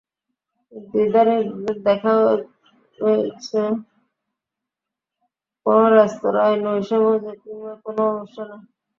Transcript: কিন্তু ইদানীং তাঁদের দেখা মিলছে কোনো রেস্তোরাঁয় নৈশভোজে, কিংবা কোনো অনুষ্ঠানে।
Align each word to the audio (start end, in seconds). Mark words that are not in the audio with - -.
কিন্তু 0.73 0.95
ইদানীং 1.05 1.39
তাঁদের 1.47 1.77
দেখা 1.87 2.13
মিলছে 2.99 3.61
কোনো 5.65 5.85
রেস্তোরাঁয় 5.95 6.57
নৈশভোজে, 6.63 7.33
কিংবা 7.43 7.73
কোনো 7.83 8.01
অনুষ্ঠানে। 8.11 8.57